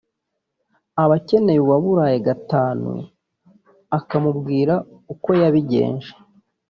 [1.03, 2.91] aba akeneye uwaburaye gatanu
[3.97, 4.73] akamubwira
[5.13, 6.09] uko yabigenje